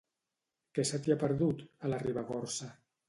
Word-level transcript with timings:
Què 0.77 0.85
se 0.91 0.99
t'hi 1.03 1.13
ha 1.15 1.19
perdut, 1.25 1.61
a 1.85 1.93
la 1.93 2.01
Ribagorça? 2.05 2.71